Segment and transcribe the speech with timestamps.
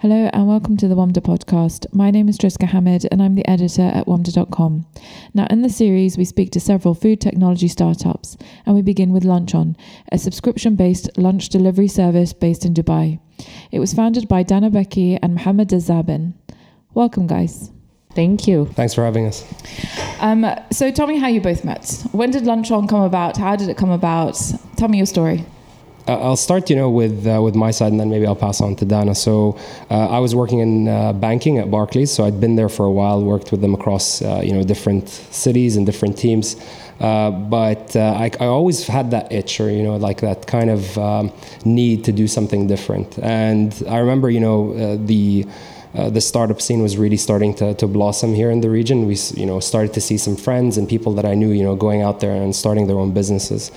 [0.00, 1.92] Hello and welcome to the WAMDA podcast.
[1.92, 4.86] My name is Triska Hamid and I'm the editor at WAMDA.com.
[5.34, 9.24] Now, in the series, we speak to several food technology startups and we begin with
[9.24, 9.76] LUNCH:ON,
[10.12, 13.18] a subscription based lunch delivery service based in Dubai.
[13.72, 16.34] It was founded by Dana Baki and Mohammad Zaben.
[16.94, 17.72] Welcome, guys.
[18.14, 18.66] Thank you.
[18.74, 19.44] Thanks for having us.
[20.20, 22.04] Um, so, tell me how you both met.
[22.12, 23.36] When did LUNCH:ON come about?
[23.36, 24.40] How did it come about?
[24.76, 25.44] Tell me your story.
[26.08, 28.62] Uh, I'll start, you know, with uh, with my side, and then maybe I'll pass
[28.62, 29.14] on to Dana.
[29.14, 29.58] So,
[29.90, 32.90] uh, I was working in uh, banking at Barclays, so I'd been there for a
[32.90, 36.56] while, worked with them across, uh, you know, different cities and different teams.
[36.98, 40.98] Uh, but I, I, always had that itch, or you know, like that kind of
[40.98, 41.30] um,
[41.64, 43.18] need to do something different.
[43.18, 45.46] And I remember, you know, the
[45.94, 49.06] uh, the startup scene was really starting to, to blossom here in the region.
[49.06, 51.76] We you know started to see some friends and people that I knew you know
[51.76, 53.70] going out there and starting their own businesses.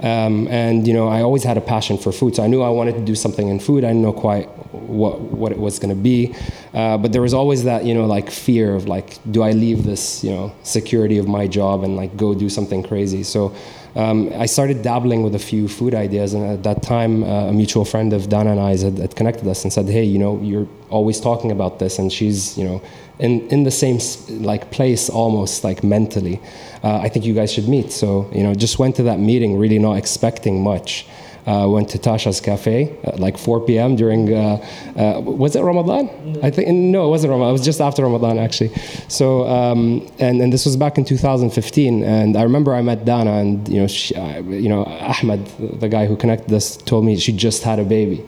[0.00, 2.68] Um, and you know, I always had a passion for food, so I knew I
[2.68, 3.84] wanted to do something in food.
[3.84, 6.34] I didn't know quite what what it was going to be,
[6.72, 9.84] uh, but there was always that you know like fear of like, do I leave
[9.84, 13.22] this you know security of my job and like go do something crazy?
[13.22, 13.54] So.
[13.96, 17.52] Um, I started dabbling with a few food ideas, and at that time, uh, a
[17.52, 20.38] mutual friend of Dana and I had, had connected us and said, "Hey, you know,
[20.40, 22.82] you're always talking about this," and she's, you know,
[23.18, 23.98] in, in the same
[24.42, 26.40] like place almost like mentally
[26.84, 29.58] uh, i think you guys should meet so you know just went to that meeting
[29.58, 31.06] really not expecting much
[31.48, 33.96] uh, went to Tasha's cafe at like 4 p.m.
[33.96, 34.62] during uh,
[34.96, 36.10] uh, was it Ramadan?
[36.32, 36.40] No.
[36.42, 37.48] I think no, it wasn't Ramadan.
[37.48, 38.70] It was just after Ramadan actually.
[39.08, 42.02] So um, and and this was back in 2015.
[42.02, 45.46] And I remember I met Dana and you know she, uh, you know Ahmed,
[45.80, 48.22] the guy who connected us, told me she just had a baby.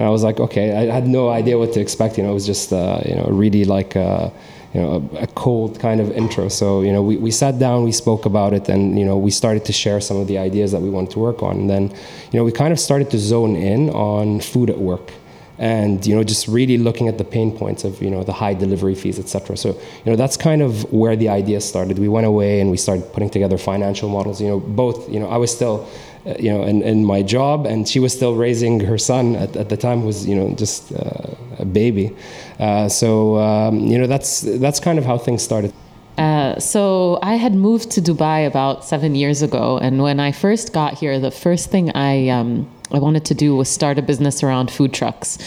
[0.00, 2.16] And I was like, okay, I had no idea what to expect.
[2.16, 4.30] You know, it was just, uh, you know, really like, uh,
[4.72, 6.48] you know, a, a, cold kind of intro.
[6.48, 9.30] So, you know, we, we sat down, we spoke about it, and, you know, we
[9.30, 11.54] started to share some of the ideas that we wanted to work on.
[11.58, 11.90] And then,
[12.32, 15.12] you know, we kind of started to zone in on food at work
[15.60, 18.54] and you know just really looking at the pain points of you know the high
[18.54, 22.26] delivery fees etc so you know that's kind of where the idea started we went
[22.26, 25.54] away and we started putting together financial models you know both you know i was
[25.54, 29.36] still uh, you know, in, in my job, and she was still raising her son
[29.36, 32.14] at, at the time who was, you know, just uh, a baby.
[32.58, 35.72] Uh, so, um, you know, that's that's kind of how things started.
[36.18, 40.72] Uh, so I had moved to Dubai about seven years ago, and when I first
[40.72, 44.42] got here, the first thing I um, I wanted to do was start a business
[44.42, 45.38] around food trucks.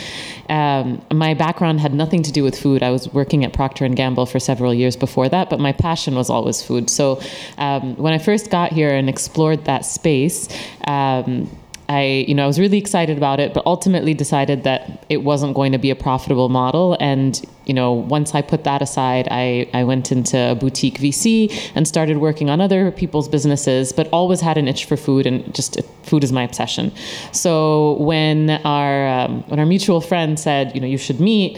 [0.49, 2.83] Um, my background had nothing to do with food.
[2.83, 6.15] I was working at Procter and Gamble for several years before that, but my passion
[6.15, 6.89] was always food.
[6.89, 7.21] So
[7.57, 10.47] um, when I first got here and explored that space.
[10.87, 11.49] Um,
[11.89, 15.53] I, you know, I was really excited about it, but ultimately decided that it wasn't
[15.53, 16.95] going to be a profitable model.
[16.99, 21.71] And, you know, once I put that aside, I, I went into a boutique VC
[21.75, 25.53] and started working on other people's businesses, but always had an itch for food and
[25.53, 26.91] just food is my obsession.
[27.31, 31.57] So when our, um, when our mutual friend said, you know, you should meet,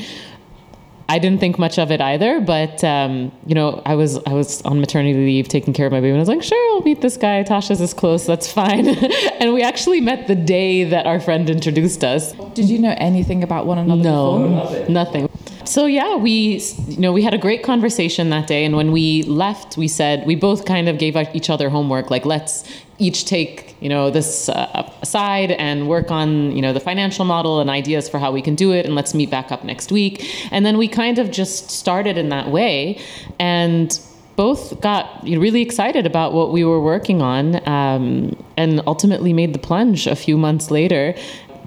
[1.07, 4.61] I didn't think much of it either, but um, you know, I was I was
[4.63, 7.01] on maternity leave taking care of my baby, and I was like, sure, I'll meet
[7.01, 7.43] this guy.
[7.43, 8.88] Tasha's is close, that's fine.
[9.39, 12.33] and we actually met the day that our friend introduced us.
[12.53, 14.01] Did you know anything about one another?
[14.01, 14.89] No, before?
[14.89, 15.29] nothing.
[15.66, 19.23] So yeah, we you know we had a great conversation that day, and when we
[19.23, 22.63] left, we said we both kind of gave each other homework, like let's
[22.97, 27.59] each take you know this uh, aside and work on you know the financial model
[27.59, 30.25] and ideas for how we can do it and let's meet back up next week.
[30.51, 33.00] And then we kind of just started in that way
[33.39, 34.00] and
[34.35, 39.59] both got really excited about what we were working on um, and ultimately made the
[39.59, 41.16] plunge a few months later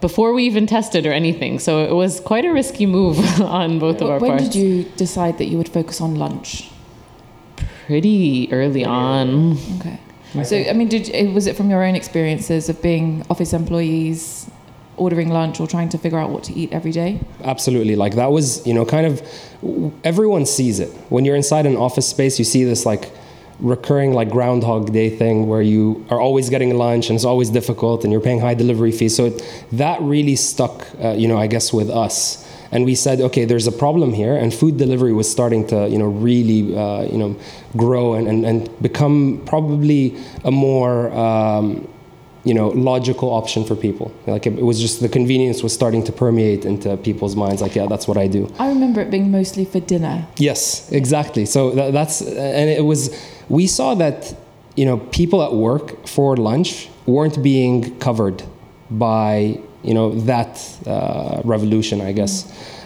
[0.00, 1.58] before we even tested or anything.
[1.58, 4.42] So it was quite a risky move on both of our when parts.
[4.42, 6.70] when did you decide that you would focus on lunch?
[7.86, 8.84] Pretty early.
[8.84, 9.56] on.
[9.78, 9.98] Okay
[10.44, 14.50] so, I mean, did eh, was it from your own experiences of being office employees,
[14.96, 17.20] ordering lunch or trying to figure out what to eat every day?
[17.44, 17.96] Absolutely.
[17.96, 19.22] Like that was, you know, kind of
[20.04, 20.90] everyone sees it.
[21.08, 23.10] When you're inside an office space, you see this like
[23.60, 28.04] recurring like groundhog day thing where you are always getting lunch and it's always difficult
[28.04, 31.48] and you're paying high delivery fees so it, that really stuck uh, you know i
[31.48, 35.30] guess with us and we said, okay, there's a problem here, and food delivery was
[35.30, 37.36] starting to, you know, really, uh, you know,
[37.76, 41.88] grow and, and, and become probably a more, um,
[42.44, 44.12] you know, logical option for people.
[44.26, 47.62] Like it, it, was just the convenience was starting to permeate into people's minds.
[47.62, 48.52] Like, yeah, that's what I do.
[48.58, 50.26] I remember it being mostly for dinner.
[50.36, 51.46] Yes, exactly.
[51.46, 53.14] So that, that's and it was.
[53.48, 54.36] We saw that,
[54.76, 58.42] you know, people at work for lunch weren't being covered
[58.90, 60.52] by you know that
[60.86, 62.34] uh, revolution, I guess.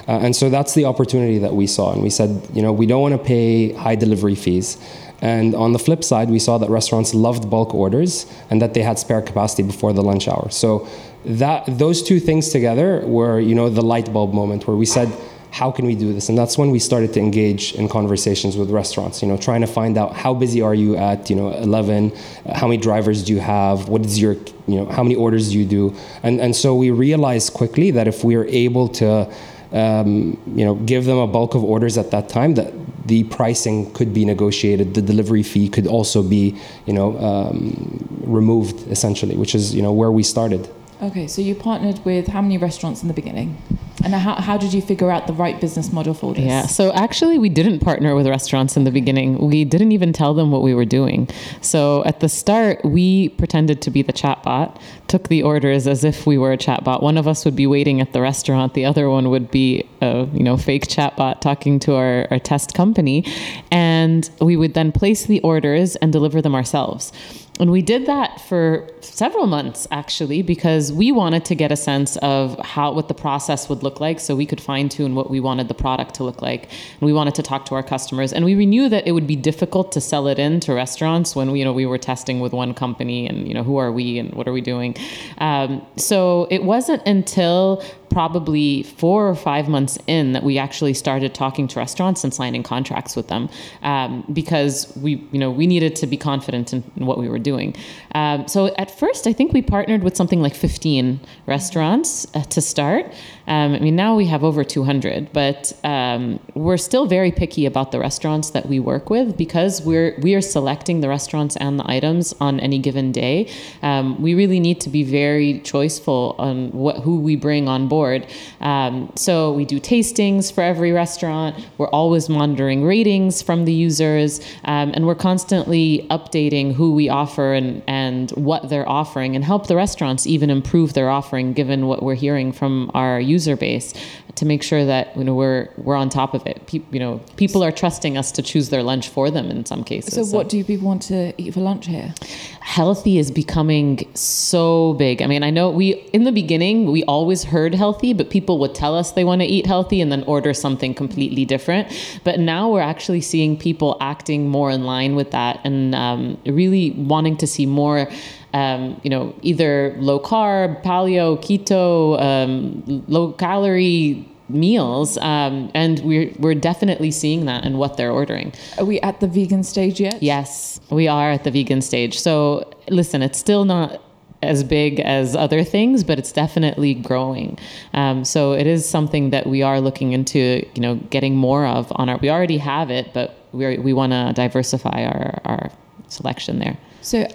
[0.08, 2.86] Uh, and so that's the opportunity that we saw, and we said, you know, we
[2.86, 4.78] don't want to pay high delivery fees.
[5.22, 8.82] And on the flip side, we saw that restaurants loved bulk orders and that they
[8.82, 10.50] had spare capacity before the lunch hour.
[10.50, 10.88] So
[11.24, 15.08] that those two things together were, you know, the light bulb moment where we said,
[15.52, 16.30] how can we do this?
[16.30, 19.66] And that's when we started to engage in conversations with restaurants, you know, trying to
[19.66, 22.10] find out how busy are you at, you know, 11,
[22.46, 24.32] uh, how many drivers do you have, what is your,
[24.66, 25.94] you know, how many orders do you do?
[26.22, 29.30] And, and so we realized quickly that if we are able to,
[29.72, 32.72] um, you know, give them a bulk of orders at that time, that
[33.06, 38.90] the pricing could be negotiated, the delivery fee could also be, you know, um, removed
[38.90, 40.66] essentially, which is, you know, where we started.
[41.02, 43.58] Okay, so you partnered with how many restaurants in the beginning?
[44.04, 46.44] And how, how did you figure out the right business model for this?
[46.44, 49.38] Yeah, so actually, we didn't partner with restaurants in the beginning.
[49.38, 51.28] We didn't even tell them what we were doing.
[51.60, 56.26] So at the start, we pretended to be the chatbot, took the orders as if
[56.26, 57.02] we were a chatbot.
[57.02, 60.28] One of us would be waiting at the restaurant, the other one would be a
[60.32, 63.24] you know fake chatbot talking to our, our test company,
[63.70, 67.12] and we would then place the orders and deliver them ourselves.
[67.60, 72.16] And we did that for several months actually because we wanted to get a sense
[72.18, 75.38] of how what the process would look like so we could fine tune what we
[75.38, 76.64] wanted the product to look like.
[76.64, 79.36] And we wanted to talk to our customers and we knew that it would be
[79.36, 82.52] difficult to sell it in to restaurants when we, you know we were testing with
[82.52, 84.96] one company and you know who are we and what are we doing.
[85.38, 91.34] Um, so it wasn't until probably four or five months in that we actually started
[91.34, 93.48] talking to restaurants and signing contracts with them
[93.82, 97.74] um, because we you know we needed to be confident in, what we were doing.
[98.14, 102.60] Um, so at first i think we partnered with something like 15 restaurants uh, to
[102.60, 103.06] start
[103.46, 107.92] um, I mean, now we have over 200, but um, we're still very picky about
[107.92, 111.90] the restaurants that we work with because we're we are selecting the restaurants and the
[111.90, 113.50] items on any given day.
[113.82, 118.26] Um, we really need to be very choiceful on what who we bring on board.
[118.60, 121.66] Um, so we do tastings for every restaurant.
[121.78, 127.54] We're always monitoring ratings from the users, um, and we're constantly updating who we offer
[127.54, 128.01] and and
[128.32, 132.52] what they're offering, and help the restaurants even improve their offering given what we're hearing
[132.52, 133.94] from our user base
[134.34, 136.66] to make sure that you know we're we're on top of it.
[136.66, 139.84] Pe- you know, people are trusting us to choose their lunch for them in some
[139.84, 140.14] cases.
[140.14, 142.14] So, so, what do people want to eat for lunch here?
[142.60, 145.20] Healthy is becoming so big.
[145.20, 148.74] I mean, I know we in the beginning we always heard healthy, but people would
[148.74, 151.88] tell us they want to eat healthy and then order something completely different.
[152.24, 156.92] But now we're actually seeing people acting more in line with that and um, really
[156.92, 158.08] wanting to see more
[158.54, 166.30] um, you know, either low carb, paleo, keto, um, low calorie meals um, and we're,
[166.38, 170.22] we're definitely seeing that in what they're ordering are we at the vegan stage yet
[170.22, 174.02] yes we are at the vegan stage so listen it's still not
[174.42, 177.58] as big as other things, but it's definitely growing.
[177.94, 181.92] Um, so it is something that we are looking into, you know, getting more of
[181.94, 182.18] on our.
[182.18, 185.70] We already have it, but we we want to diversify our our
[186.08, 186.76] selection there.
[187.02, 187.26] So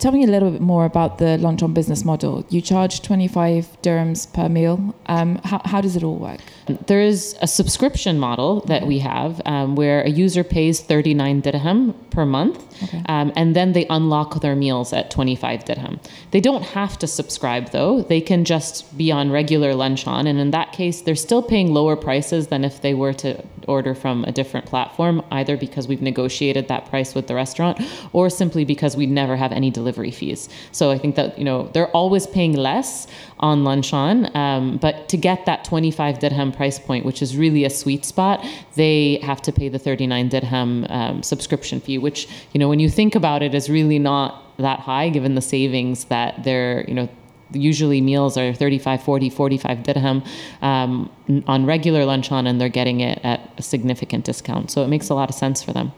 [0.00, 2.44] Tell me a little bit more about the LUNCH:ON business model.
[2.48, 4.94] You charge 25 dirhams per meal.
[5.06, 6.40] Um, how, how does it all work?
[6.86, 11.94] There is a subscription model that we have um, where a user pays 39 dirham
[12.10, 13.02] per month, okay.
[13.06, 16.00] um, and then they unlock their meals at 25 dirham.
[16.32, 20.50] They don't have to subscribe though; they can just be on regular LUNCH:ON, and in
[20.50, 24.32] that case, they're still paying lower prices than if they were to order from a
[24.32, 27.80] different platform, either because we've negotiated that price with the restaurant,
[28.12, 30.48] or simply because we never have any delivery fees.
[30.72, 33.06] So I think that you know they're always paying less
[33.40, 37.70] on LUNCH:ON, um, but to get that 25 dirham price point, which is really a
[37.70, 38.44] sweet spot,
[38.74, 42.88] they have to pay the 39 dirham um, subscription fee, which, you know, when you
[42.88, 47.08] think about it, is really not that high given the savings that they're, you know,
[47.54, 50.22] usually meals are 35 40 45 dirham
[50.62, 51.10] um,
[51.46, 55.14] on regular LUNCH:ON and they're getting it at a significant discount so it makes a
[55.14, 55.92] lot of sense for them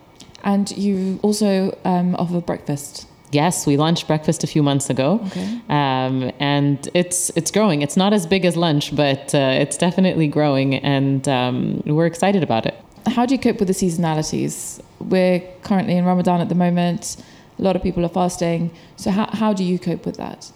[0.45, 5.61] and you also um, offer breakfast Yes, we launched breakfast a few months ago, okay.
[5.69, 7.83] um, and it's it's growing.
[7.83, 12.43] It's not as big as lunch, but uh, it's definitely growing, and um, we're excited
[12.43, 12.75] about it.
[13.09, 14.81] How do you cope with the seasonalities?
[15.01, 17.17] We're currently in Ramadan at the moment.
[17.59, 18.71] A lot of people are fasting.
[18.97, 20.53] So how how do you cope with that?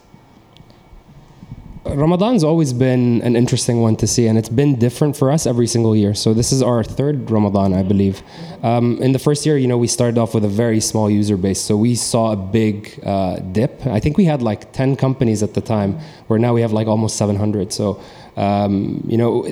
[1.85, 5.67] Ramadan's always been an interesting one to see, and it's been different for us every
[5.67, 6.15] single year.
[6.15, 8.23] So this is our third Ramadan, I believe.
[8.63, 11.39] Um, in the first year, you know, we started off with a very small user
[11.39, 13.87] base, so we saw a big uh, dip.
[13.87, 16.87] I think we had like 10 companies at the time, where now we have like
[16.87, 17.73] almost 700.
[17.73, 17.99] So
[18.37, 19.45] um, you know,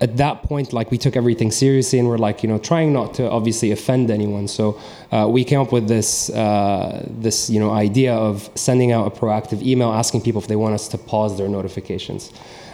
[0.00, 3.14] at that point, like we took everything seriously and we're like, you know, trying not
[3.14, 4.48] to obviously offend anyone.
[4.48, 4.80] So
[5.12, 9.10] uh, we came up with this, uh, this, you know, idea of sending out a
[9.10, 12.32] proactive email asking people if they want us to pause their notifications.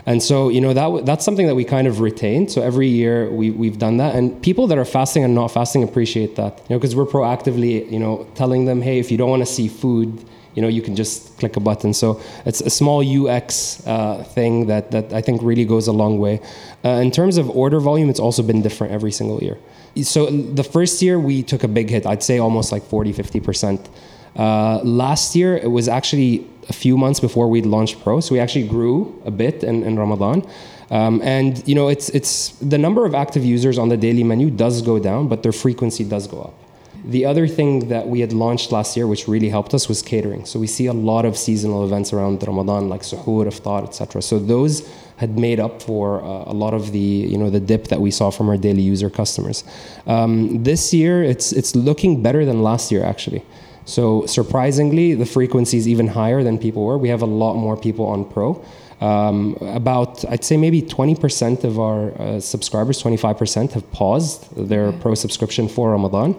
[0.09, 2.53] And so, you know, that that's something that we kind of retained.
[2.53, 4.15] So every year we, we've done that.
[4.15, 7.91] And people that are fasting and not fasting appreciate that, you know, because we're proactively,
[7.91, 10.25] you know, telling them, hey, if you don't want to see food,
[10.57, 11.95] You know, you can just click a button.
[11.95, 16.19] So it's a small UX uh, thing that, that I think really goes a long
[16.19, 16.41] way.
[16.85, 19.59] Uh, in terms of order volume, it's also been different every single year.
[20.03, 22.07] So the first year we took a big hit.
[22.07, 23.89] I'd say almost like 40, 50%.
[24.37, 28.41] Uh, last year, it was actually a few months before we'd launched Pro, so we
[28.41, 30.47] actually grew a bit in, in Ramadan.
[30.91, 34.51] Um, and you know, it's it's the number of active users on the daily menu
[34.51, 36.66] does go down, but their frequency does go up.
[37.05, 40.45] The other thing that we had launched last year, which really helped us, was catering.
[40.45, 44.23] So we see a lot of seasonal events around Ramadan, like suhoor, iftar, etc.
[44.23, 47.89] So those had made up for uh, a lot of the you know the dip
[47.89, 49.65] that we saw from our daily user customers.
[50.07, 53.43] Um, this year, it's it's looking better than last year actually.
[53.87, 56.99] So surprisingly, the frequency is even higher than people were.
[56.99, 58.63] We have a lot more people on Pro.
[59.01, 65.15] Um, about I'd say maybe 20% of our uh, subscribers, 25% have paused their Pro
[65.15, 66.35] subscription for Ramadan,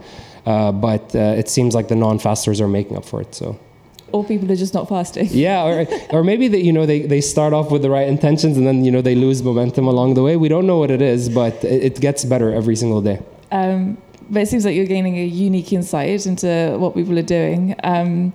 [0.47, 3.35] uh, but uh, it seems like the non-fasters are making up for it.
[3.35, 3.59] So.
[4.13, 5.27] Or people are just not fasting.
[5.31, 8.55] Yeah, or, or maybe they, you know they, they start off with the right intentions
[8.57, 10.37] and then you know they lose momentum along the way.
[10.37, 13.19] We don't know what it is, but it, it gets better every single day.
[13.51, 13.97] Um,
[14.29, 17.75] but it seems like you're gaining a unique insight into what people are doing.
[17.83, 18.33] Um,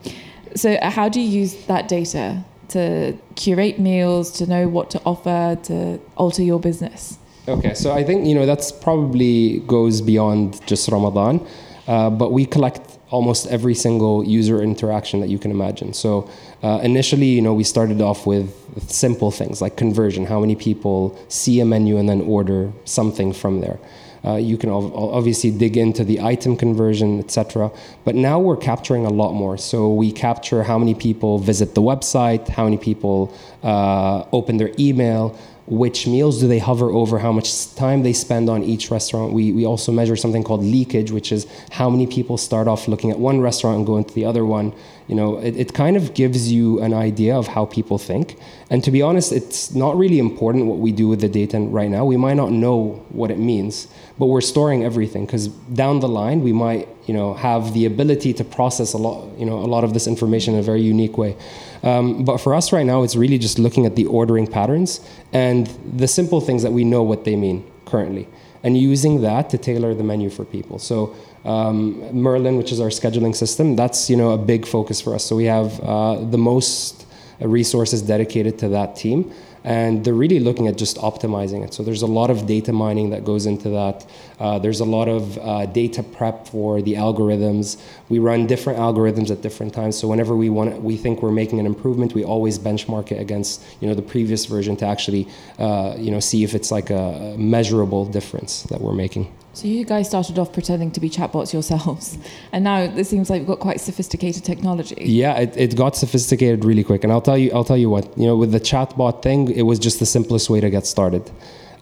[0.55, 5.59] so, how do you use that data to curate meals, to know what to offer,
[5.65, 7.19] to alter your business?
[7.49, 11.41] Okay, so I think you know that's probably goes beyond just Ramadan,
[11.87, 15.93] uh, but we collect almost every single user interaction that you can imagine.
[15.93, 16.31] So
[16.63, 18.51] uh, initially, you know, we started off with
[18.91, 23.61] simple things like conversion, how many people see a menu and then order something from
[23.61, 23.79] there.
[24.25, 27.73] Uh, you can obviously dig into the item conversion, etc.
[28.05, 29.59] But now we're capturing a lot more.
[29.59, 33.35] So we capture how many people visit the website, how many people
[33.65, 38.51] uh, open their email, which meals do they hover over, how much time they spend
[38.51, 39.33] on each restaurant.
[39.33, 43.11] We, we also measure something called leakage, which is how many people start off looking
[43.11, 44.75] at one restaurant and go into the other one.
[45.07, 48.39] You know, it, it kind of gives you an idea of how people think.
[48.71, 51.91] And to be honest, it's not really important what we do with the data right
[51.91, 52.05] now.
[52.05, 53.87] We might not know what it means,
[54.19, 58.33] but we're storing everything because down the line we might, you know, have the ability
[58.35, 61.19] to process a lot, you know, a lot of this information in a very unique
[61.19, 61.37] way.
[61.83, 65.01] Um, but for us right now, it's really just looking at the ordering patterns
[65.33, 68.29] and the simple things that we know what they mean currently,
[68.63, 70.79] and using that to tailor the menu for people.
[70.79, 75.15] So um, Merlin, which is our scheduling system, that's you know a big focus for
[75.15, 75.25] us.
[75.25, 77.07] So we have uh, the most
[77.49, 79.33] resources dedicated to that team
[79.65, 81.73] and they're really looking at just optimizing it.
[81.73, 84.05] So there's a lot of data mining that goes into that.
[84.41, 87.81] Uh, there's a lot of uh, data prep for the algorithms.
[88.09, 89.99] We run different algorithms at different times.
[89.99, 93.63] So whenever we want, we think we're making an improvement, we always benchmark it against
[93.81, 97.35] you know the previous version to actually uh, you know see if it's like a
[97.39, 99.33] measurable difference that we're making.
[99.55, 102.17] So you guys started off pretending to be chatbots yourselves,
[102.53, 104.97] and now it seems like you've got quite sophisticated technology.
[104.99, 108.17] Yeah, it, it got sophisticated really quick, and I'll tell you, I'll tell you what.
[108.19, 111.31] You know, with the chatbot thing, it was just the simplest way to get started.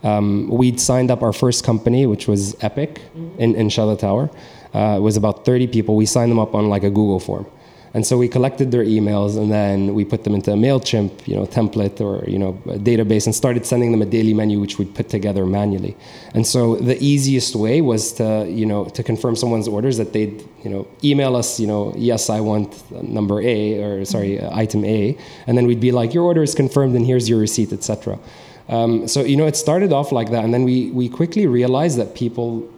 [0.02, 3.40] Um, we'd signed up our first company, which was Epic mm-hmm.
[3.40, 4.30] in in Shatha Tower.
[4.74, 5.96] Uh, it was about 30 people.
[5.96, 7.46] We signed them up on like a Google form.
[7.92, 11.34] And so we collected their emails and then we put them into a MailChimp, you
[11.34, 14.94] know, template or, you know, database and started sending them a daily menu, which we'd
[14.94, 15.96] put together manually.
[16.32, 20.46] And so the easiest way was to, you know, to confirm someone's orders that they'd,
[20.62, 24.54] you know, email us, you know, yes, I want number A or sorry, mm-hmm.
[24.56, 25.18] item A.
[25.48, 28.20] And then we'd be like, your order is confirmed and here's your receipt, etc.
[28.68, 30.44] Um, so, you know, it started off like that.
[30.44, 32.72] And then we, we quickly realized that people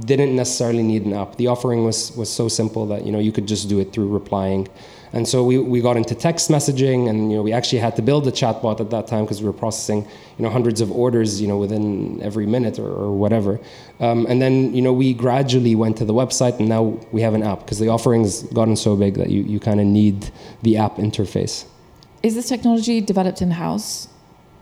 [0.00, 1.36] didn't necessarily need an app.
[1.36, 4.08] The offering was was so simple that you know you could just do it through
[4.08, 4.68] replying.
[5.12, 8.02] And so we, we got into text messaging, and you know we actually had to
[8.02, 10.02] build a chatbot at that time because we were processing
[10.38, 13.60] you know hundreds of orders you know within every minute or, or whatever.
[14.00, 17.34] Um, and then you know we gradually went to the website, and now we have
[17.34, 20.32] an app because the offering's gotten so big that you, you kind of need
[20.62, 21.66] the app interface.
[22.24, 24.08] Is this technology developed in house?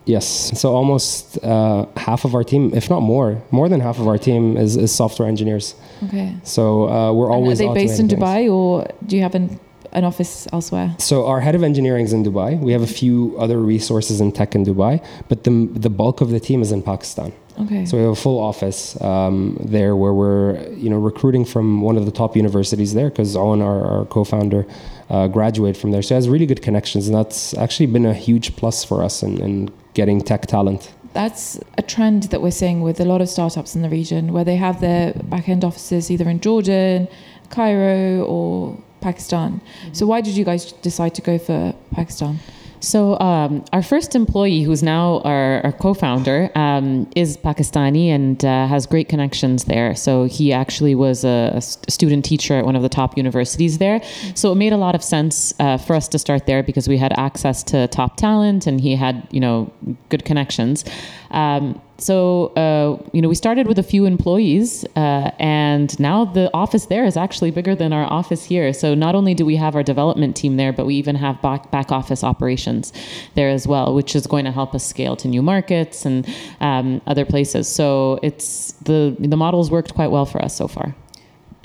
[0.05, 0.59] Yes.
[0.61, 4.19] So almost uh, half of our team, if not more, more than half of our
[4.19, 5.75] team is, is software engineers.
[6.05, 6.35] Okay.
[6.43, 7.61] So uh, we're always.
[7.61, 8.51] And are they based in Dubai, things.
[8.51, 9.61] or do you have an
[9.93, 10.95] an office elsewhere?
[10.99, 12.59] So our head of engineering is in Dubai.
[12.59, 16.31] We have a few other resources in tech in Dubai, but the the bulk of
[16.31, 17.33] the team is in Pakistan.
[17.61, 17.85] Okay.
[17.85, 21.97] So we have a full office um, there where we're you know recruiting from one
[21.97, 24.67] of the top universities there because Owen, our, our co-founder,
[25.11, 26.03] uh, graduated from there.
[26.03, 29.23] So he has really good connections, and that's actually been a huge plus for us
[29.23, 30.93] in, in getting tech talent.
[31.13, 34.45] That's a trend that we're seeing with a lot of startups in the region where
[34.45, 37.09] they have their back end offices either in Jordan,
[37.51, 39.61] Cairo, or Pakistan.
[39.61, 39.93] Mm-hmm.
[39.93, 42.39] So, why did you guys decide to go for Pakistan?
[42.83, 48.67] So um, our first employee, who's now our, our co-founder, um, is Pakistani and uh,
[48.67, 49.95] has great connections there.
[49.95, 54.03] So he actually was a, a, student teacher at one of the top universities there.
[54.35, 56.99] So it made a lot of sense uh, for us to start there because we
[56.99, 59.73] had access to top talent and he had you know
[60.09, 60.85] good connections.
[61.31, 66.51] Um, so uh, you know we started with a few employees uh, and now the
[66.53, 68.73] office there is actually bigger than our office here.
[68.73, 71.71] So not only do we have our development team there but we even have back,
[71.71, 72.93] back office operations
[73.37, 76.29] there as well which is going to help us scale to new markets and
[76.61, 77.69] um, other places.
[77.69, 80.95] So it's the the models worked quite well for us so far.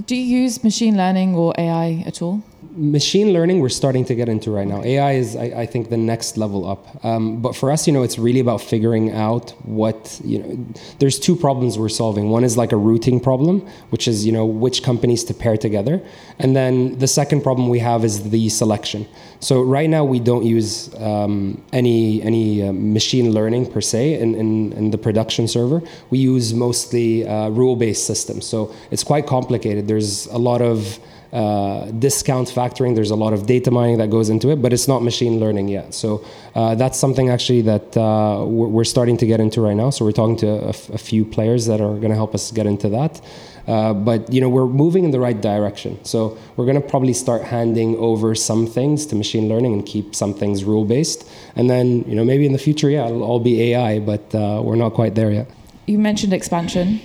[0.05, 2.43] Do you use machine learning or ai at all
[2.77, 4.83] machine learning we're starting to get into right now.
[4.83, 7.03] Ai is I, I think the next level up.
[7.03, 10.65] Um, but for us you know it's really about figuring out what you know
[10.99, 12.29] there's two problems we're solving.
[12.29, 16.01] One is like a routing problem which is you know which companies to pair together.
[16.39, 19.07] And then the second problem we have is the selection.
[19.39, 24.35] So right now we don't use um, any any uh, machine learning per se in,
[24.35, 25.81] in, in, the production server.
[26.09, 28.45] We use mostly uh, rule-based systems.
[28.45, 29.87] So it's quite complicated.
[29.87, 30.99] There's a lot of
[31.33, 32.95] uh, discount factoring.
[32.95, 35.67] There's a lot of data mining that goes into it, but it's not machine learning
[35.67, 35.93] yet.
[35.93, 39.89] So uh, that's something actually that uh, we're, starting to get into right now.
[39.89, 42.51] So we're talking to a, f- a few players that are going to help us
[42.51, 43.21] get into that.
[43.67, 45.99] Uh, but you know we're moving in the right direction.
[46.05, 50.15] So we're going to probably start handing over some things to machine learning and keep
[50.15, 51.29] some things rule based.
[51.57, 54.61] And then you know maybe in the future, yeah, it'll all be AI, but uh,
[54.63, 55.49] we're not quite there yet
[55.87, 56.99] you mentioned expansion.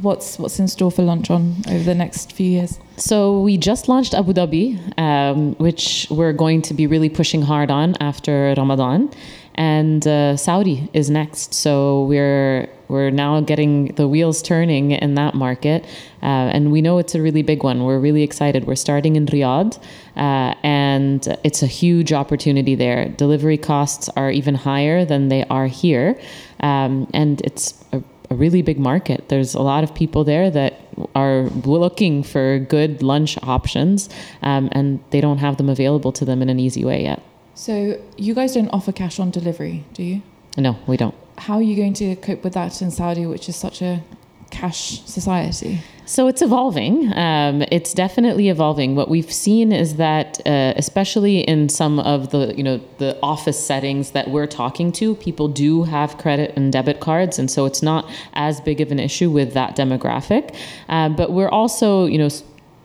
[0.00, 2.78] What's what's in store for LUNCH:ON over the next few years?
[2.96, 7.70] So we just launched Abu Dhabi, um, which we're going to be really pushing hard
[7.70, 9.10] on after Ramadan,
[9.56, 11.52] and uh, Saudi is next.
[11.52, 15.84] So we're we're now getting the wheels turning in that market,
[16.22, 17.82] uh, and we know it's a really big one.
[17.82, 18.66] We're really excited.
[18.68, 19.78] We're starting in Riyadh,
[20.16, 23.08] uh, and it's a huge opportunity there.
[23.08, 26.16] Delivery costs are even higher than they are here,
[26.60, 29.28] um, and it's a a really big market.
[29.28, 30.80] There's a lot of people there that
[31.14, 34.08] are looking for good lunch options,
[34.42, 37.22] um, and they don't have them available to them in an easy way yet.
[37.54, 40.22] So, you guys don't offer cash on delivery, do you?
[40.56, 41.14] No, we don't.
[41.38, 44.02] How are you going to cope with that in Saudi, which is such a
[44.50, 45.80] cash society?
[46.08, 47.12] So it's evolving.
[47.12, 48.96] Um, it's definitely evolving.
[48.96, 53.62] What we've seen is that, uh, especially in some of the you know the office
[53.62, 57.82] settings that we're talking to, people do have credit and debit cards, and so it's
[57.82, 60.56] not as big of an issue with that demographic.
[60.88, 62.30] Um, but we're also you know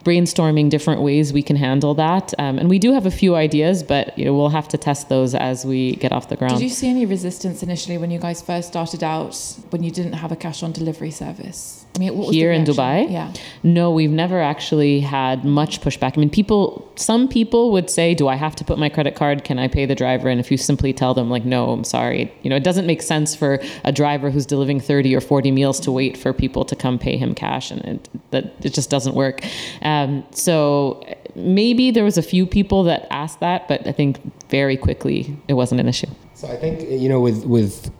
[0.04, 2.34] brainstorming different ways we can handle that.
[2.38, 5.08] Um, and we do have a few ideas, but you know, we'll have to test
[5.08, 6.58] those as we get off the ground.
[6.58, 9.34] Did you see any resistance initially when you guys first started out
[9.70, 11.83] when you didn't have a cash on delivery service?
[11.94, 13.32] I mean, here in Dubai, yeah.
[13.62, 16.16] No, we've never actually had much pushback.
[16.16, 19.44] I mean, people, some people would say, "Do I have to put my credit card?
[19.44, 22.32] Can I pay the driver?" And if you simply tell them, like, "No, I'm sorry,"
[22.42, 25.78] you know, it doesn't make sense for a driver who's delivering 30 or 40 meals
[25.80, 29.14] to wait for people to come pay him cash, and it, that it just doesn't
[29.14, 29.42] work.
[29.82, 31.04] Um, so
[31.36, 35.54] maybe there was a few people that asked that, but I think very quickly it
[35.54, 36.10] wasn't an issue.
[36.34, 37.92] So I think you know, with with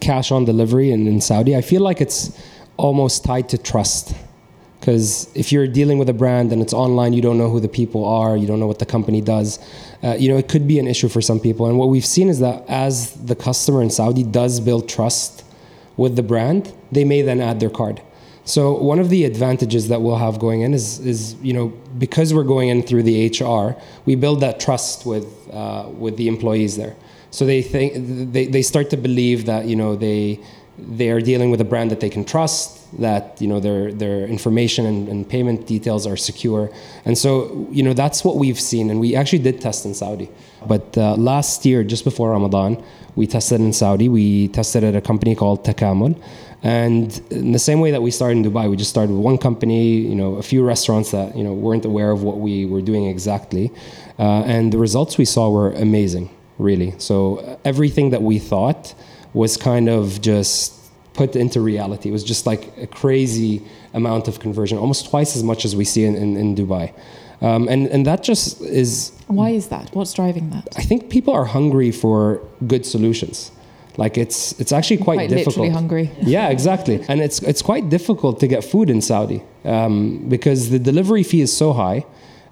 [0.00, 2.36] cash on delivery in, in Saudi, I feel like it's
[2.76, 4.14] almost tied to trust.
[4.80, 7.68] Because if you're dealing with a brand and it's online, you don't know who the
[7.68, 9.58] people are, you don't know what the company does.
[10.02, 11.66] Uh, you know, it could be an issue for some people.
[11.66, 15.44] And what we've seen is that as the customer in Saudi does build trust
[15.96, 18.00] with the brand, they may then add their card.
[18.44, 22.32] So one of the advantages that we'll have going in is, is you know, because
[22.32, 26.76] we're going in through the HR, we build that trust with uh, with the employees
[26.76, 26.94] there.
[27.32, 30.40] So they think they, they start to believe that you know they
[30.78, 34.26] they are dealing with a brand that they can trust, that you know their their
[34.26, 36.70] information and, and, payment details are secure,
[37.04, 40.28] and so you know that's what we've seen, and we actually did test in Saudi.
[40.66, 42.82] But uh, last year, just before Ramadan,
[43.14, 44.08] we tested in Saudi.
[44.08, 46.20] We tested at a company called Takamul,
[46.62, 49.38] and in the same way that we started in Dubai, we just started with one
[49.38, 52.82] company, you know, a few restaurants that you know weren't aware of what we were
[52.82, 53.72] doing exactly,
[54.18, 56.94] uh, and the results we saw were amazing, really.
[56.98, 58.94] So everything that we thought
[59.36, 60.72] was kind of just
[61.12, 62.08] put into reality.
[62.08, 65.84] It was just like a crazy amount of conversion, almost twice as much as we
[65.84, 66.92] see in, in, in Dubai.
[67.42, 69.12] Um, and, and that just is.
[69.26, 69.94] Why is that?
[69.94, 70.68] What's driving that?
[70.76, 73.52] I think people are hungry for good solutions.
[73.98, 75.56] Like it's it's actually quite, quite difficult.
[75.56, 76.10] Literally hungry.
[76.22, 77.04] yeah, exactly.
[77.08, 81.42] And it's it's quite difficult to get food in Saudi um, because the delivery fee
[81.42, 82.04] is so high.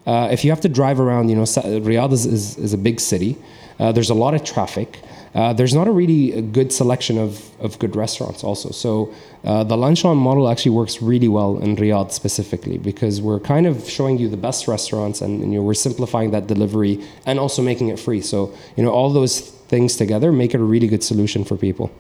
[0.07, 1.47] Uh, if you have to drive around, you know,
[1.89, 3.37] Riyadh is, is, is a big city.
[3.79, 5.01] Uh, there's a lot of traffic.
[5.35, 8.71] Uh, there's not a really good selection of, of good restaurants also.
[8.71, 13.67] So uh, the LUNCH:ON model actually works really well in Riyadh specifically because we're kind
[13.67, 17.41] of showing you the best restaurants and, and you know, we're simplifying that delivery and
[17.41, 18.21] also making it free.
[18.21, 21.91] So you know all those things together make it a really good solution for people.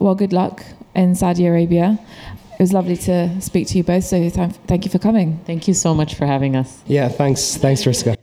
[0.00, 0.64] Well, good luck
[0.94, 1.98] in Saudi Arabia.
[2.54, 4.04] It was lovely to speak to you both.
[4.04, 5.40] So th- thank you for coming.
[5.46, 6.82] Thank you so much for having us.
[6.86, 7.56] Yeah, thanks.
[7.56, 8.19] Thanks, Triska.